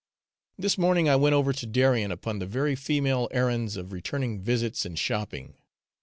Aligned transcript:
This 0.57 0.79
morning 0.79 1.07
I 1.07 1.15
went 1.15 1.35
over 1.35 1.53
to 1.53 1.67
Darien 1.67 2.11
upon 2.11 2.39
the 2.39 2.47
very 2.47 2.75
female 2.75 3.27
errands 3.29 3.77
of 3.77 3.93
returning 3.93 4.41
visits 4.41 4.83
and 4.83 4.97
shopping. 4.97 5.53